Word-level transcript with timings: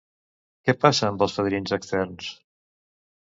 Què 0.69 0.73
passa 0.85 1.05
amb 1.09 1.25
els 1.25 1.37
fadrins 1.39 1.75
externs? 1.79 2.31